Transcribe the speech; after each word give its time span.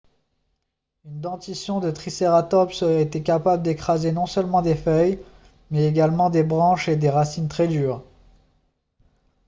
une 1.05 1.21
dentition 1.21 1.79
de 1.79 1.91
tricératops 1.91 2.81
aurait 2.81 3.03
été 3.03 3.21
capable 3.21 3.61
d'écraser 3.61 4.11
non 4.11 4.25
seulement 4.25 4.63
des 4.63 4.73
feuilles 4.73 5.19
mais 5.69 5.85
également 5.85 6.31
des 6.31 6.41
branches 6.43 6.89
et 6.89 6.95
des 6.95 7.11
racines 7.11 7.47
très 7.47 7.67
dures 7.67 8.03